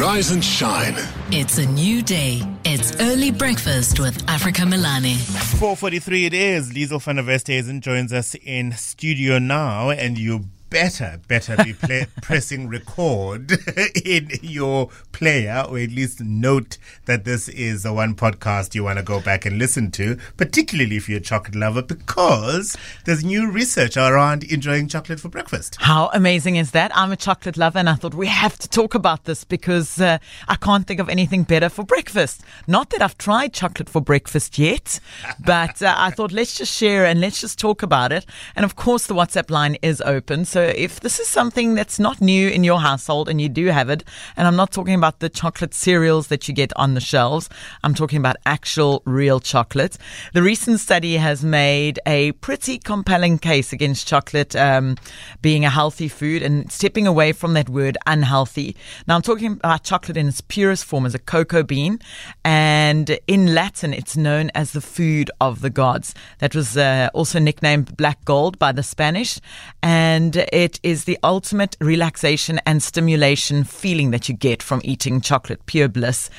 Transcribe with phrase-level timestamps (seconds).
[0.00, 0.94] Rise and shine.
[1.30, 2.40] It's a new day.
[2.64, 5.16] It's early breakfast with Africa Melane.
[5.60, 6.72] 4.43 it is.
[6.72, 12.06] Liesel van der Westhuizen joins us in studio now and you better, better be play,
[12.22, 13.52] pressing record
[14.04, 18.98] in your player, or at least note that this is the one podcast you want
[18.98, 23.50] to go back and listen to, particularly if you're a chocolate lover, because there's new
[23.50, 25.76] research around enjoying chocolate for breakfast.
[25.80, 26.96] How amazing is that?
[26.96, 30.18] I'm a chocolate lover, and I thought we have to talk about this because uh,
[30.48, 32.42] I can't think of anything better for breakfast.
[32.66, 35.00] Not that I've tried chocolate for breakfast yet,
[35.44, 38.24] but uh, I thought let's just share and let's just talk about it.
[38.54, 40.44] And of course, the WhatsApp line is open.
[40.44, 43.90] So if this is something that's not new in your household and you do have
[43.90, 44.04] it,
[44.36, 47.48] and I'm not talking about the chocolate cereals that you get on the shelves,
[47.82, 49.96] I'm talking about actual real chocolate.
[50.32, 54.96] The recent study has made a pretty compelling case against chocolate um,
[55.42, 58.76] being a healthy food and stepping away from that word unhealthy.
[59.06, 61.98] Now, I'm talking about chocolate in its purest form as a cocoa bean,
[62.44, 66.14] and in Latin, it's known as the food of the gods.
[66.38, 69.40] That was uh, also nicknamed black gold by the Spanish,
[69.82, 75.64] and it is the ultimate relaxation and stimulation feeling that you get from eating chocolate,
[75.66, 76.30] pure bliss.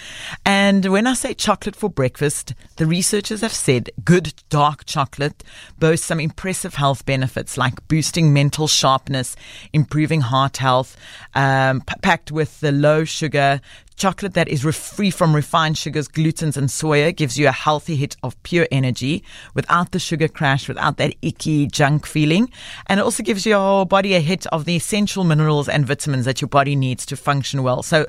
[0.45, 5.43] And when I say chocolate for breakfast, the researchers have said good dark chocolate
[5.79, 9.35] boasts some impressive health benefits like boosting mental sharpness,
[9.73, 10.97] improving heart health,
[11.35, 13.61] um, p- packed with the low sugar,
[14.01, 18.17] chocolate that is free from refined sugars, glutens, and soya gives you a healthy hit
[18.23, 22.49] of pure energy without the sugar crash, without that icky junk feeling.
[22.87, 26.41] And it also gives your body a hit of the essential minerals and vitamins that
[26.41, 27.83] your body needs to function well.
[27.83, 28.07] So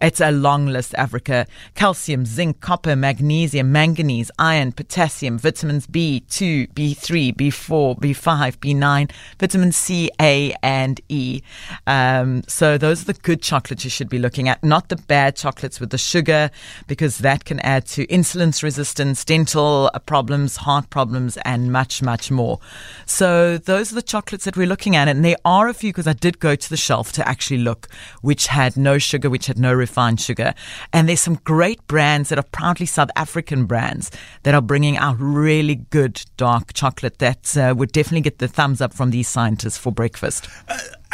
[0.00, 1.46] it's a long list, Africa.
[1.74, 10.10] Calcium, zinc, copper, magnesium, manganese, iron, potassium, vitamins B2, B3, B4, B5, B9, vitamin C,
[10.20, 11.42] A, and E.
[11.86, 15.36] Um, so those are the good chocolates you should be looking at, not the bad
[15.36, 16.50] chocolates with the sugar,
[16.86, 22.58] because that can add to insulin resistance, dental problems, heart problems, and much, much more.
[23.06, 25.08] So those are the chocolates that we're looking at.
[25.08, 27.88] And there are a few, because I did go to the shelf to actually look,
[28.20, 30.54] which had no sugar, which had no refined sugar.
[30.92, 34.10] And there's some great brands that are proudly South African brands
[34.44, 38.80] that are bringing out really good dark chocolate that uh, would definitely get the thumbs
[38.80, 40.48] up from these scientists for breakfast.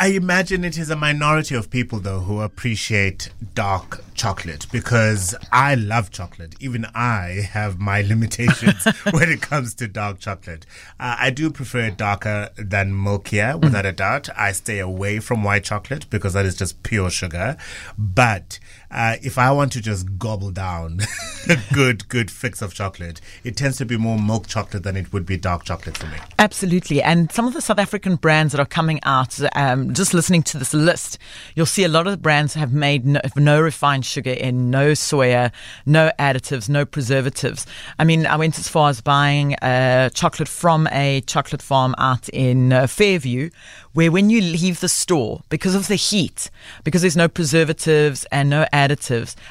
[0.01, 5.75] I imagine it is a minority of people, though, who appreciate dark chocolate because I
[5.75, 6.55] love chocolate.
[6.61, 10.67] Even I have my limitations when it comes to dark chocolate.
[11.01, 14.29] Uh, I do prefer it darker than milkier, without a doubt.
[14.37, 17.57] I stay away from white chocolate because that is just pure sugar.
[17.99, 18.61] But
[18.91, 21.01] uh, if I want to just gobble down
[21.49, 25.13] a good, good fix of chocolate, it tends to be more milk chocolate than it
[25.13, 26.17] would be dark chocolate for me.
[26.39, 27.03] Absolutely.
[27.03, 30.59] And some of the South African brands that are coming out, um, just listening to
[30.59, 31.19] this list,
[31.55, 34.93] you'll see a lot of the brands have made no, no, refined sugar in, no
[34.93, 35.53] soya,
[35.85, 37.67] no additives, no preservatives.
[37.99, 42.29] I mean, I went as far as buying uh, chocolate from a chocolate farm out
[42.31, 43.51] in uh, Fairview,
[43.93, 46.51] where when you leave the store, because of the heat,
[46.85, 48.78] because there's no preservatives and no additives,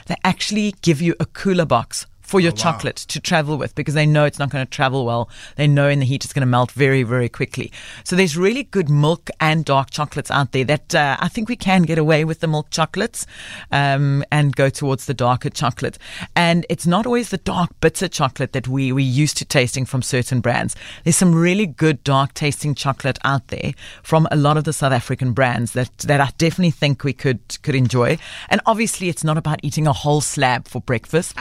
[0.07, 2.61] they actually give you a cooler box for your Oh, wow.
[2.71, 5.29] chocolate to travel with because they know it's not going to travel well.
[5.55, 7.71] They know in the heat it's going to melt very, very quickly.
[8.03, 11.55] So there's really good milk and dark chocolates out there that uh, I think we
[11.55, 13.25] can get away with the milk chocolates
[13.71, 15.97] um, and go towards the darker chocolate.
[16.35, 20.01] And it's not always the dark bitter chocolate that we we used to tasting from
[20.01, 20.75] certain brands.
[21.03, 23.71] There's some really good dark tasting chocolate out there
[24.03, 27.39] from a lot of the South African brands that that I definitely think we could
[27.63, 28.17] could enjoy.
[28.49, 31.33] And obviously, it's not about eating a whole slab for breakfast.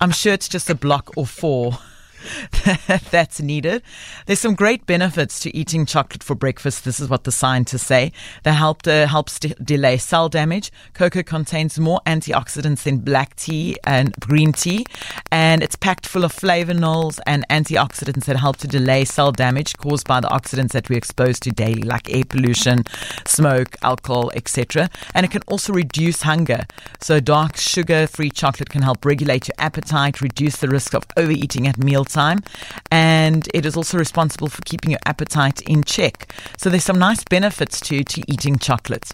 [0.00, 1.78] I'm sure it's just a block or four.
[3.10, 3.82] that's needed.
[4.26, 6.84] There's some great benefits to eating chocolate for breakfast.
[6.84, 8.12] This is what the scientists say.
[8.44, 10.70] They help uh, helps de- delay cell damage.
[10.94, 14.86] Cocoa contains more antioxidants than black tea and green tea,
[15.30, 20.06] and it's packed full of flavonols and antioxidants that help to delay cell damage caused
[20.06, 22.84] by the oxidants that we're exposed to daily, like air pollution,
[23.26, 24.88] smoke, alcohol, etc.
[25.14, 26.64] And it can also reduce hunger.
[27.00, 31.78] So dark sugar-free chocolate can help regulate your appetite, reduce the risk of overeating at
[31.78, 32.11] mealtime,
[32.90, 36.32] and it is also responsible for keeping your appetite in check.
[36.58, 39.12] So there's some nice benefits to to eating chocolate.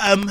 [0.00, 0.30] Um,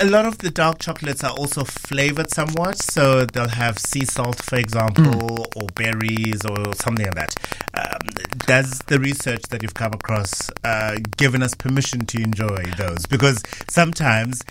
[0.00, 4.42] a lot of the dark chocolates are also flavored somewhat, so they'll have sea salt,
[4.42, 7.34] for example, or berries, or something like that.
[7.74, 8.08] Um,
[8.46, 13.04] does the research that you've come across uh, given us permission to enjoy those?
[13.04, 14.42] Because sometimes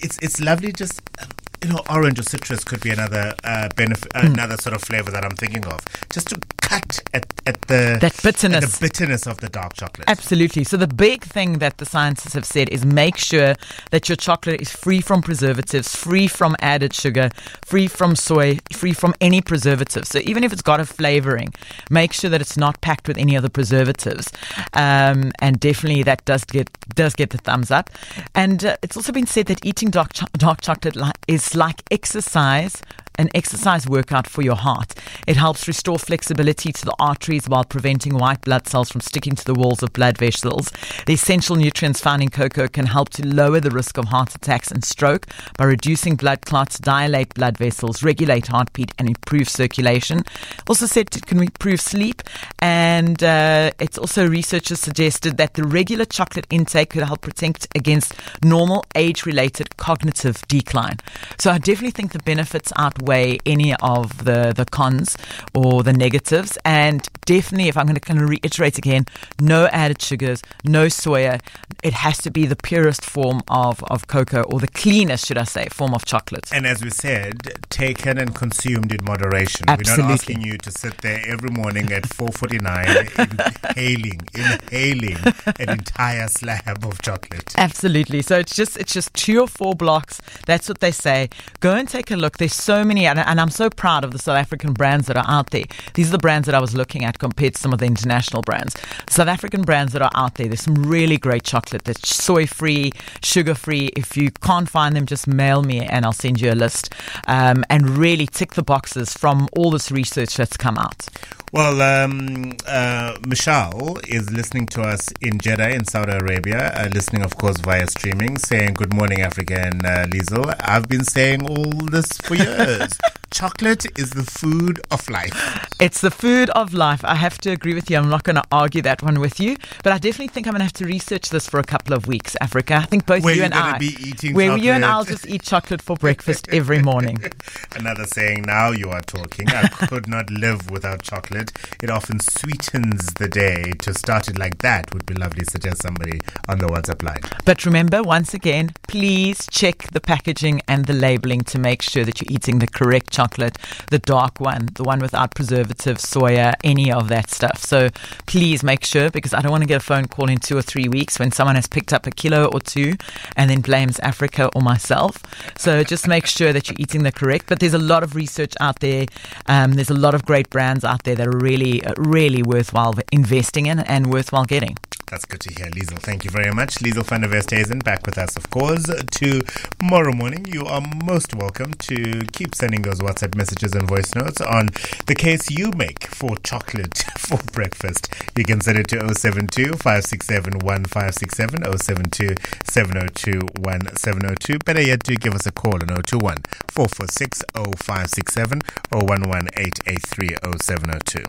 [0.00, 1.00] it's it's lovely just.
[1.22, 1.28] um,
[1.62, 5.24] You know, orange or citrus could be another uh, benefit, another sort of flavor that
[5.24, 5.80] I'm thinking of.
[6.08, 8.64] Just to cut at, at the That bitterness.
[8.64, 10.08] at the bitterness of the dark chocolate.
[10.08, 10.64] Absolutely.
[10.64, 13.54] So the big thing that the scientists have said is make sure
[13.90, 17.30] that your chocolate is free from preservatives, free from added sugar,
[17.64, 20.08] free from soy, free from any preservatives.
[20.08, 21.52] So even if it's got a flavoring,
[21.90, 24.30] make sure that it's not packed with any other preservatives.
[24.74, 27.90] Um, and definitely that does get does get the thumbs up.
[28.34, 31.82] And uh, it's also been said that eating dark cho- dark chocolate li- is like
[31.90, 32.82] exercise
[33.20, 34.94] an exercise workout for your heart.
[35.28, 39.44] It helps restore flexibility to the arteries while preventing white blood cells from sticking to
[39.44, 40.72] the walls of blood vessels.
[41.04, 44.70] The essential nutrients found in cocoa can help to lower the risk of heart attacks
[44.70, 45.26] and stroke
[45.58, 50.22] by reducing blood clots, dilate blood vessels, regulate heartbeat, and improve circulation.
[50.66, 52.22] Also said it can improve sleep,
[52.60, 58.14] and uh, it's also researchers suggested that the regular chocolate intake could help protect against
[58.42, 60.96] normal age-related cognitive decline.
[61.38, 65.17] So I definitely think the benefits outweigh any of the, the cons
[65.54, 66.58] or the negatives.
[66.64, 69.06] And definitely, if I'm going to kind of reiterate again,
[69.40, 71.40] no added sugars, no soya.
[71.82, 75.44] It has to be the purest form of, of cocoa or the cleanest, should I
[75.44, 76.50] say, form of chocolate.
[76.52, 79.66] And as we said, taken and consumed in moderation.
[79.68, 80.02] Absolutely.
[80.02, 85.18] We're not asking you to sit there every morning at 4:49 inhaling, inhaling
[85.58, 87.54] an entire slab of chocolate.
[87.56, 88.22] Absolutely.
[88.22, 90.20] So it's just it's just two or four blocks.
[90.46, 91.28] That's what they say.
[91.60, 92.38] Go and take a look.
[92.38, 95.26] There's so many, and, and I'm so proud of the South African brands that are
[95.26, 95.64] out there.
[95.94, 98.42] These are the brands that I was looking at compared to some of the international
[98.42, 98.76] brands.
[99.10, 100.46] South African brands that are out there.
[100.46, 103.90] There's some really great chocolate that's soy free, sugar free.
[103.96, 106.94] If you can't find them, just mail me and I'll send you a list.
[107.26, 111.08] Um, and really tick the boxes from all this research that's come out.
[111.50, 117.22] Well, um, uh, Michelle is listening to us in Jeddah in Saudi Arabia, uh, listening,
[117.22, 120.54] of course, via streaming, saying, Good morning, Africa and uh, Liesel.
[120.60, 122.90] I've been saying all this for years.
[123.30, 125.66] Chocolate is the food of life.
[125.78, 127.04] It's the food of life.
[127.04, 127.98] I have to agree with you.
[127.98, 130.60] I'm not going to argue that one with you, but I definitely think I'm going
[130.60, 132.76] to have to research this for a couple of weeks, Africa.
[132.76, 135.42] I think both Where you and I, be eating where you and I'll just eat
[135.42, 137.18] chocolate for breakfast every morning.
[137.76, 139.48] Another saying, now you are talking.
[139.48, 141.52] I could not live without chocolate.
[141.82, 143.72] It often sweetens the day.
[143.80, 147.20] To start it like that would be lovely, suggest somebody on the WhatsApp line.
[147.44, 152.20] But remember, once again, please check the packaging and the labeling to make sure that
[152.20, 153.56] you're eating the correct chocolate,
[153.90, 157.58] the dark one, the one without preservatives, soya, any of that stuff.
[157.72, 157.88] So
[158.26, 160.62] please make sure because I don't want to get a phone call in two or
[160.62, 162.90] three weeks when someone has picked up a kilo or two
[163.36, 165.12] and then blames Africa or myself.
[165.56, 167.46] So just make sure that you're eating the correct.
[167.48, 169.06] But there's a lot of research out there.
[169.46, 173.66] Um, there's a lot of great brands out there that are really, really worthwhile investing
[173.66, 174.76] in and worthwhile getting.
[175.10, 175.98] That's good to hear, Liesel.
[175.98, 176.80] Thank you very much.
[176.80, 180.46] Liesel van der Westhuizen back with us, of course, tomorrow morning.
[180.46, 184.68] You are most welcome to keep sending those WhatsApp messages and voice notes on
[185.06, 188.12] the case you make for chocolate for breakfast.
[188.36, 192.34] You can send it to 072 567 1567 072
[192.64, 194.58] 702 1702.
[194.58, 196.36] Better yet, do give us a call on 021
[196.68, 198.60] 446 0567
[198.92, 201.28] or 11883 0702.